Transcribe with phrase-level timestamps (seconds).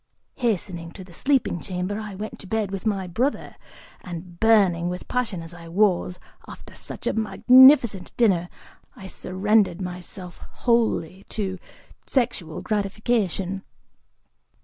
[0.37, 3.55] (Hastening to the sleeping chamber, I went to bed with my "brother"
[4.03, 8.49] and, burning with passion as I was, after such a magnificent dinner,
[8.95, 11.59] I surrendered myself wholly to
[12.07, 13.61] sexual gratification.)